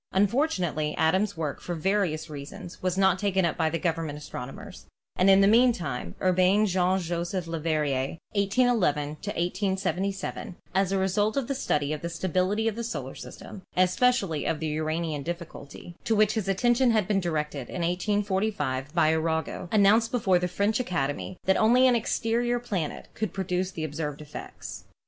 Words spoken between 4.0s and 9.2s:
astronomers, and in the meantime Urbain Jean Joseph Leverrier (1811